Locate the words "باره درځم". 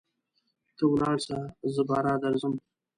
1.89-2.53